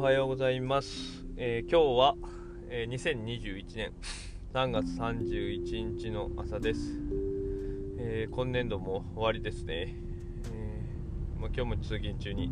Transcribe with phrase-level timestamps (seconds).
[0.00, 2.16] おはようございます、えー今日は、
[2.70, 3.92] えー2021年
[4.54, 6.98] 3月31日の朝です、
[7.98, 9.94] えー今年度も終わりですね、
[10.54, 12.50] えーまあ今日も通勤中に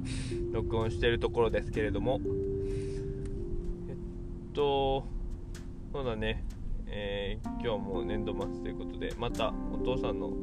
[0.53, 2.21] 録音しているところですけれども。
[3.89, 5.07] えっと
[5.91, 6.45] そうだね、
[6.89, 10.35] えー今日も年度末ということでまたお父さんの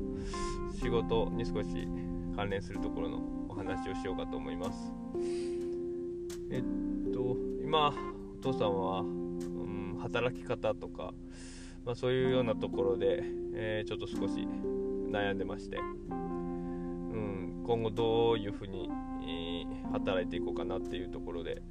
[0.82, 1.88] 仕事に少し
[2.36, 4.92] 関連するところのお話をしようかと思います。
[6.50, 6.95] えっ
[7.76, 7.94] と今
[8.40, 11.14] お父さんは、うん、働き方とか、
[11.86, 14.48] まあ、そういうようなところで、えーちょっと少し
[15.12, 18.90] 悩んでまして、うん、今後どういうふうに、
[19.28, 21.62] えー働いていこうかなっていうところで、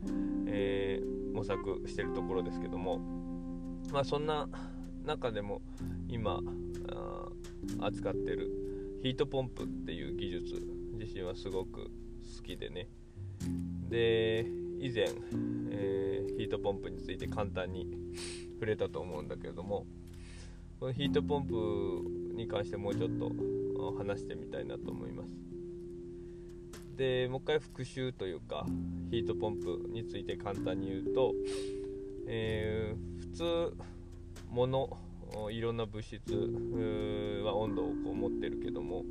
[0.46, 3.00] えー模索してるところですけども、
[3.92, 4.48] まあ、そんな
[5.04, 5.62] 中でも
[6.08, 6.40] 今
[7.80, 8.50] 扱ってる
[9.02, 10.62] ヒートポンプっていう技術
[10.96, 11.90] 自身はすごく
[12.36, 12.88] 好きでね。
[13.88, 15.06] で以前、
[15.70, 17.86] えーヒートポンプについて簡単に
[18.54, 19.86] 触れたと思うんだけれども
[20.78, 21.54] このヒートポンプ
[22.36, 23.32] に関してもうちょっと
[23.96, 25.32] 話してみたいなと思います。
[26.96, 28.66] でもう一回復習というか
[29.10, 31.32] ヒートポンプについて簡単に言うと、
[32.26, 33.76] えー普通
[34.50, 34.98] 物
[35.50, 36.20] いろんな物質
[37.42, 39.04] は温度をこう持ってるけども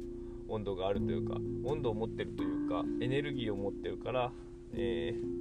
[0.48, 1.36] 温度があるというか
[1.66, 4.32] 温度を持ってるというかエネルギーを持ってるから、
[4.74, 5.33] えー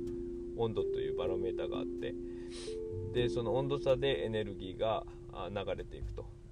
[0.62, 2.14] 温度というバロメーターがあって
[3.12, 5.04] でその温度差でエネルギーが
[5.50, 6.42] 流れていくと。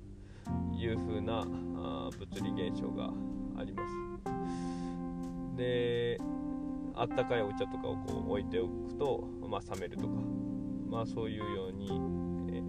[0.81, 2.11] いう風な物
[2.43, 3.11] 理現象が
[3.59, 3.93] あります。
[5.57, 6.19] で
[6.95, 10.09] あったかいお茶とかをこう置いておくと、まあ、冷めるとか、
[10.89, 11.89] まあ、そういうように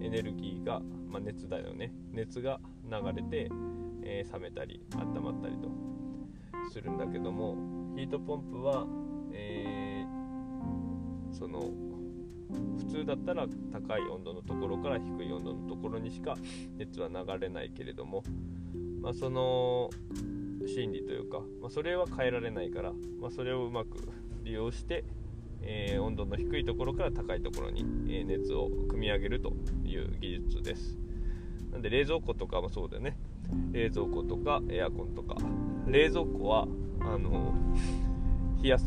[0.04, 1.92] エネルギーが、まあ、熱だよね。
[2.12, 3.50] 熱が流れて、
[4.04, 5.70] えー冷めたり温まったりと
[6.70, 7.56] するんだけども
[7.96, 8.86] ヒートポンプは、
[9.32, 9.81] えー
[11.42, 11.72] その
[12.78, 16.36] 普通だったら高い温度のところから低い温度のところにしか
[16.78, 18.22] 熱は流れないけれども、
[19.00, 19.90] まあ、その
[20.64, 24.08] 心理というか、まあ、それは変えられないから、まあ、それをうまく
[24.44, 25.04] 利用して、
[25.62, 29.52] えー温度の低いところから高いところに、え熱を組み上げると
[29.84, 30.98] いう技術です。
[31.72, 33.16] なんで冷蔵庫とかもそうだよね。
[33.72, 35.36] 冷蔵庫とかエアコンとか。
[35.86, 36.68] 冷蔵庫は
[37.00, 37.54] あの
[38.62, 38.86] 冷やす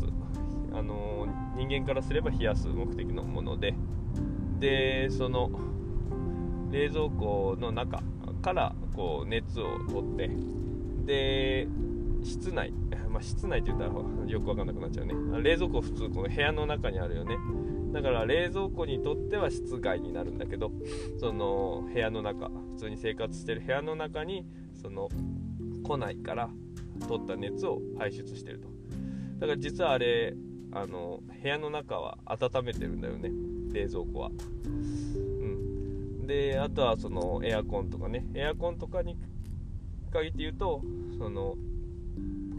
[0.76, 1.26] あの
[1.56, 3.74] 人間からすれば冷やす目的のもので
[4.60, 5.50] でその
[6.70, 8.02] 冷蔵庫の中
[8.42, 10.30] からこう熱を取って
[11.06, 11.68] で
[12.22, 12.72] 室内、
[13.08, 13.92] まあ、室内って言ったら
[14.26, 15.14] よく分かんなくなっちゃうね。
[15.42, 17.36] 冷蔵庫普通この部屋の中にあるよね。
[17.92, 20.70] だから冷蔵庫にとっては室外になるんだけど
[21.18, 24.44] その部屋の中普通に生活してる部屋の中に
[24.74, 25.08] その
[25.82, 26.50] 庫内から
[27.08, 28.68] 取った熱を排出してると。
[29.38, 30.34] だから実はあれ
[30.72, 33.30] あの部屋の中は温めてるんだよね。
[33.72, 34.30] 冷蔵庫は。
[34.64, 36.26] うん。
[36.26, 38.26] であとはそのエアコンとかね。
[38.34, 39.16] エアコンとかに
[40.10, 40.82] 限って言うと
[41.18, 41.56] その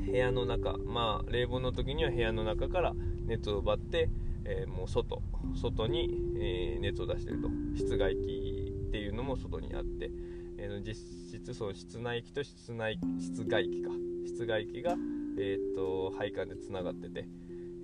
[0.06, 0.78] 部屋の中。
[0.78, 2.94] まあ冷房の時には部屋の中から
[3.26, 4.10] 熱を奪って、
[4.46, 5.22] えーもう外。
[5.56, 6.10] 外に、
[6.40, 7.50] えー熱を出してると。
[7.76, 10.10] 室外機っていうのも外にあって、
[10.58, 10.96] えー実
[11.42, 13.92] 質その室内機と室内室外機か。
[14.26, 14.96] 室外機が、
[15.40, 17.28] えー、と配管でつながってて、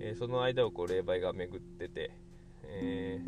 [0.00, 2.10] えその間をこう冷媒が巡ってて、
[2.64, 3.20] え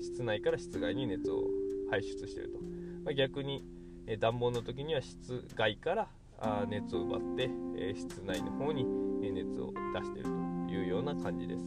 [0.00, 1.44] 室内から室外に熱を
[1.90, 2.58] 排出してると、
[3.04, 3.64] まあ、逆に、
[4.06, 6.08] え暖房の時には室外から
[6.38, 8.84] あ熱を奪って、え室内の方に、
[9.32, 10.30] 熱を出してると
[10.72, 11.64] いうような感じです。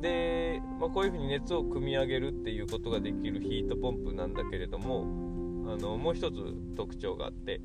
[0.00, 5.06] で、まあ、こういうふうに熱を組み上げるっていうことができるヒートポンプなんだけれども
[5.72, 6.34] あのもう一つ
[6.76, 7.60] 特徴があって、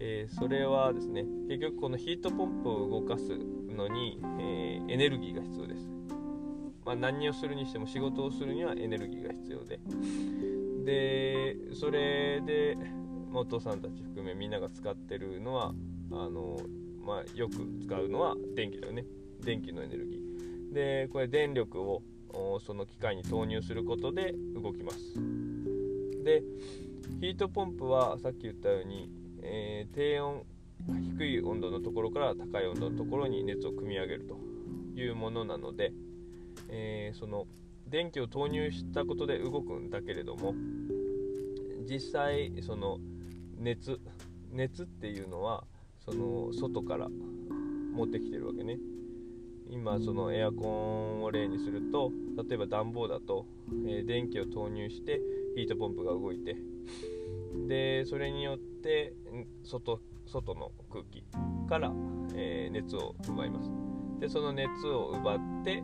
[0.00, 3.36] えーそれはですね結局このヒートポンプを動かす
[3.68, 5.90] のに、えーエネルギーが必要です。
[6.86, 9.78] まあ、何をするにしても仕事をするにはエネルギーが必要で。
[10.84, 12.78] でそれで、
[13.34, 15.74] お父さんたち含めみんなが使ってるのは
[16.10, 16.58] あの、
[17.04, 19.04] まあ、よく使うのは電気だよね。
[19.44, 20.72] 電気のエネルギー。
[20.72, 22.02] でこれ電力を
[22.60, 24.98] その機械に投入することで動きます。
[26.24, 26.42] で
[27.20, 29.10] ヒートポンプはさっき言ったように、
[29.42, 30.44] えー低温
[31.18, 34.38] 低い温度のところから高い温度のところに熱を組み上げると
[34.98, 35.92] いうものなので、
[36.68, 37.46] えーその
[37.86, 40.54] 電気を投入したことで動くんだけれども
[41.88, 42.98] 実際その
[43.56, 43.98] 熱
[44.52, 45.64] 熱っていうのは
[46.04, 48.78] その外から持ってきてるわけね。
[49.70, 52.10] 今そのエアコンを例にすると
[52.48, 53.46] 例えば暖房だと、
[53.86, 55.20] えー電気を投入して
[55.56, 56.56] ヒートポンプが動いて
[57.66, 61.24] でそれによってん外外の空気
[61.68, 61.92] から、
[62.34, 63.70] えー熱を奪います。
[64.20, 65.82] でその熱を奪って、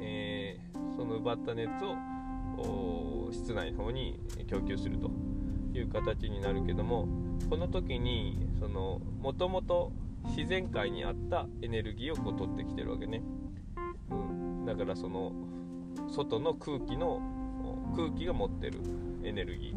[0.00, 5.10] えーその奪った熱を室内の方に供給すると
[5.74, 7.06] いう形になるけども
[7.50, 8.48] この時に
[9.20, 9.92] もともと
[10.34, 13.22] 自然界にあったエネルギーをこう取ってきてるわけね、
[14.10, 15.32] うん、だからその
[16.08, 17.20] 外の空気の
[17.94, 18.80] 空気が持ってる
[19.22, 19.74] エネルギ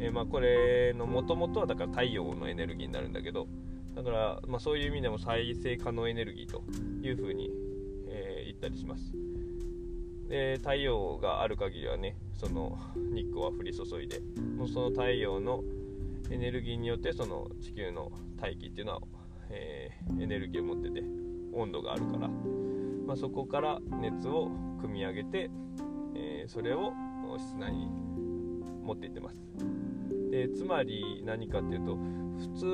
[0.00, 3.46] えー、まあ、これのもともとはだから太陽のエネルギーになるんだけど
[3.94, 6.64] だから、まあ、そういう意味でも再生可能エネルギーと
[7.02, 7.50] いうふうに、
[8.08, 9.12] えー、言ったりします。
[10.28, 12.78] で太陽がある限りはねその
[13.12, 14.20] 日光は降り注いで
[14.56, 15.64] もうその太陽の
[16.30, 19.00] エネルギーによってその地球の大気っていうのは、
[19.50, 21.02] え、エネルギーを持ってて
[21.52, 25.50] 温度があるから、まあ、そこから熱を汲み上げて、
[26.14, 26.92] えー、それを
[27.36, 27.88] 室内に
[28.84, 29.36] 持っていってます。
[30.30, 32.66] でつまり何かっていうと普通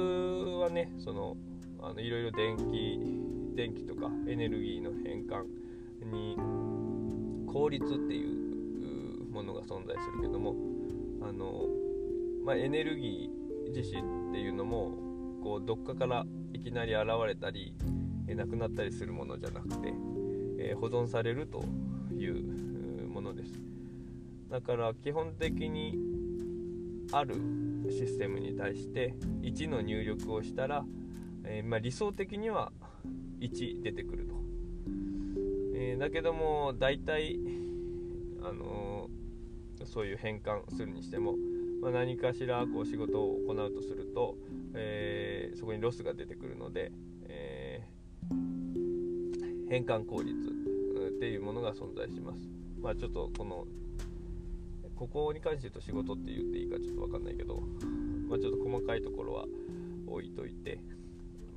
[0.61, 1.37] はねその
[1.81, 3.01] あのいろいろ電気
[3.55, 5.45] 電気とかエネルギーの変換
[6.13, 6.37] に
[7.53, 10.55] 効率っていうものが存在するけども
[11.23, 11.67] あの、
[12.45, 14.01] まあ、エネルギー自身
[14.31, 14.93] っていうのも
[15.43, 17.75] こうどっかからいきなり現れたり
[18.29, 19.95] なくなったりするものじゃなくて、
[20.59, 21.65] えー、保存されると
[22.19, 23.53] いうものです。
[24.51, 26.16] だから基本的に
[27.13, 27.35] ある
[27.91, 30.85] システムに対して1の入力をしたら、
[31.45, 32.73] えー、まあ、理想的には
[33.41, 34.35] 1出てくると、
[35.75, 37.39] えー、だけども大体、
[38.43, 41.35] あのー、そういう変換するにしても、
[41.83, 44.37] まあ、何かしらこう仕事を行うとすると、
[44.75, 46.91] えそこにロスが出てくるので、
[47.29, 47.83] え
[49.69, 50.35] 変換効率
[51.17, 52.49] っていうものが存在します。
[52.81, 53.67] まあ、ちょっとこの
[54.97, 57.63] ここに関して言うと仕事って言っていいかちょっと分かんないけど、
[58.29, 59.45] まあ、ちょっと細かいところは
[60.07, 60.79] 置いといて、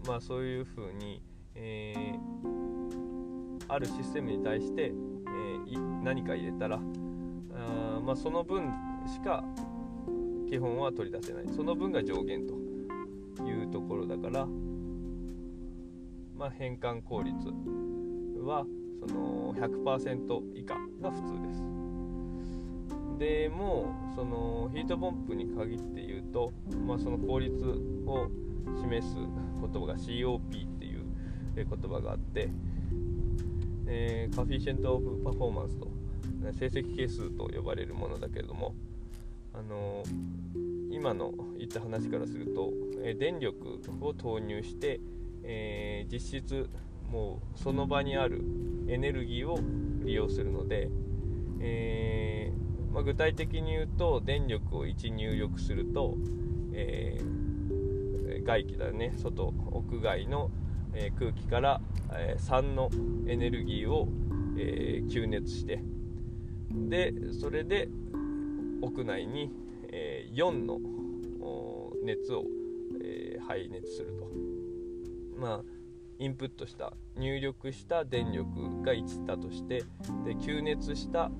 [0.05, 1.21] まあ、そういうふうに、
[1.55, 8.69] えー、あるシステムに対して、えー、何か入れたらあ、まあ、その分
[9.07, 9.43] しか
[10.49, 12.53] 基本は取り出せないその分が上限と
[13.43, 14.45] いうところだから、
[16.35, 17.35] まあ、変換効率
[18.43, 18.65] は
[18.99, 21.78] その100%以下が普通です。
[23.19, 26.53] でもそのヒートポンプに限って言うと、
[26.87, 27.53] まあ、その効率
[28.07, 28.29] を
[28.81, 31.05] 示す言葉が COP っていう
[31.55, 32.49] 言葉があって、
[33.87, 35.87] えー、カフィシェント・オブ・パフォーマンスと
[36.57, 38.73] 成績係数と呼ばれるものだけれども、
[39.53, 42.71] あのー、今の言った話からすると、
[43.03, 45.01] えー、電力を投入して、
[45.43, 46.69] えー、実質
[47.11, 48.41] もうその場にある
[48.87, 49.59] エネルギーを
[50.05, 50.89] 利用するので、
[51.59, 52.38] えー
[52.91, 56.15] まあ、具体的に言うと電力を1入力すると、
[56.73, 60.49] えー、外気だね外屋外の、
[60.93, 61.81] えー、空気から、
[62.13, 62.89] えー、3の
[63.27, 64.07] エネルギーを、
[64.57, 65.81] え吸熱して
[66.71, 67.87] でそれで
[68.81, 69.51] 屋内に、
[69.87, 70.79] え4の
[72.03, 72.43] 熱を、
[73.01, 74.29] え排熱すると。
[75.39, 75.79] まあ
[76.19, 79.85] インプットした入力した電力が1だとして
[80.25, 81.31] で吸熱した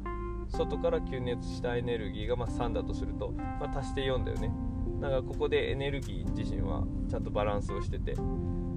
[0.49, 4.51] 外から吸熱したエネルギーがま3だとすると、まあ、足して4だよね。
[5.01, 8.15] だからここでエネルギー自身はちゃんとバランスをしてて、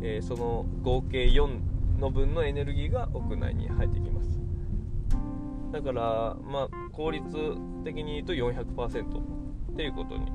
[0.02, 4.40] えー、その合計4の分のエネルギーが屋内に入ってきます。
[5.72, 7.24] だからまあ効率
[7.82, 9.20] 的に言うと400%
[9.72, 10.26] っていうことに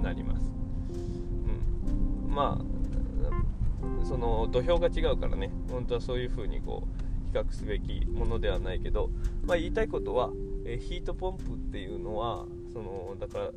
[0.00, 0.52] なります、
[0.94, 5.50] うん、まあその土俵が違うからね。
[5.70, 9.10] 本当はそういう風にこう比較すべきものではないけど、
[9.44, 10.30] まあ、言いたいことは
[10.68, 13.50] えヒートポンプっていうのはそのだから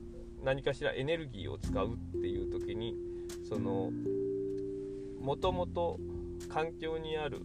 [0.43, 2.95] 何かしらエネルギーを使うっていう時に
[3.47, 3.91] その
[5.19, 5.99] もともと
[6.47, 7.41] 環境にある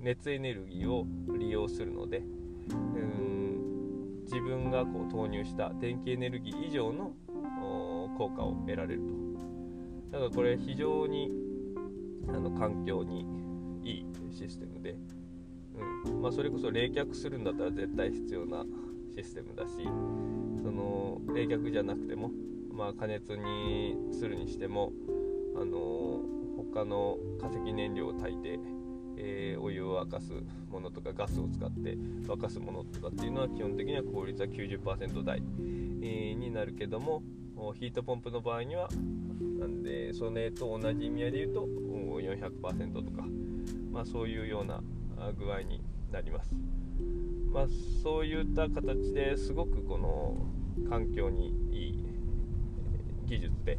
[0.00, 1.06] 熱エネルギーを
[1.38, 2.22] 利用するので
[2.70, 7.12] うん自分がこう投入した電気エネルギー以上の
[8.16, 9.02] 効果を得られる
[10.10, 10.14] と。
[10.14, 11.30] だからこれ非常に
[12.28, 13.26] あの環境に
[13.82, 14.96] いいシステムで
[16.06, 16.22] うん。
[16.22, 18.64] まあ、それこそ冷却するんだったら絶対必要な
[19.16, 19.70] システムだし
[20.62, 22.30] その冷却じゃなくても、
[22.72, 24.92] まあ、加熱にするにしても、
[25.56, 26.20] あの
[26.56, 28.58] 他の化石燃料を炊いて、
[29.16, 30.32] えー、お湯を沸かす
[30.70, 35.42] ものとかガスを使って沸かすものとかっていうのは基本的には効率は90%台、
[36.02, 37.22] えー、になるけども
[37.78, 38.88] ヒートポンプの場合には
[39.58, 43.24] なんでそれと同じ意味合いで言うと400%とか、
[43.92, 44.82] まあ、そういうような
[45.32, 45.80] 具合に
[46.12, 46.54] なります。
[47.52, 47.66] まあ、
[48.02, 50.36] そういった形ですごくこの
[50.88, 52.04] 環境にいい
[53.26, 53.78] 技術で、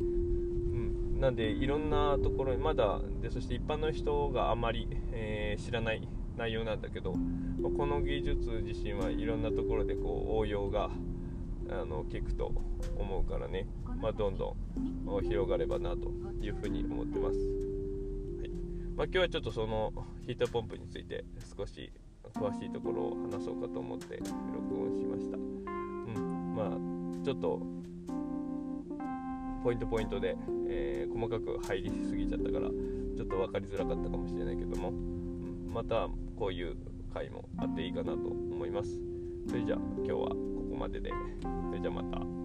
[0.00, 10.90] うん、なんでいろんなところにまだでそして一般の人があまり、えー、知らない内容なんだけどこの技術自身はいろんなところでこう応用が
[11.70, 12.52] あの効くと
[12.98, 13.68] 思うからね、
[14.00, 14.56] まあ、どんど
[15.06, 16.10] ん広がればなと
[16.42, 17.38] いうふうに思ってます、
[18.96, 19.92] まあ、今日はちょっとその
[20.26, 21.24] ヒートポンプについて
[21.56, 21.92] 少し
[22.34, 26.54] 詳しいところを話そうかと思って録音しました、うん。
[26.54, 27.60] まあ、ちょっと
[29.64, 30.36] ポイントポイントで、
[30.68, 36.76] えー、細かく入りすぎちゃったからちょっと分かりづらかったかもしれないけども、うん、またこういう
[37.12, 38.90] 回もあっていいかなと思います。
[39.48, 40.36] それじゃあ今日はこ
[40.70, 41.10] こまでで。
[41.40, 42.39] それじゃあまた。